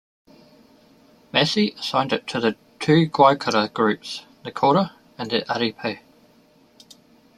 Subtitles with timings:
[1.31, 5.99] Massey assigned it to two Guaycura groups, the Cora and the Aripe.